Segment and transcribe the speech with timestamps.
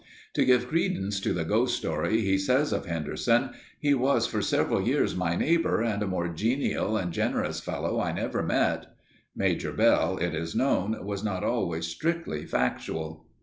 [0.33, 4.81] To give credence to the ghost story he says of Henderson, "He was for several
[4.81, 8.95] years my neighbor and a more genial and generous fellow I never met...."
[9.35, 13.27] Major Bell, it is known, was not always strictly factual.